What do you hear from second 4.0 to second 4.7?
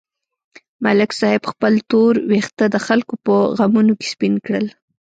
سپین کړل.